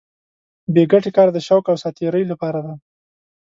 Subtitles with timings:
[0.73, 2.75] بې ګټې کار د شوق او ساتېرۍ لپاره دی.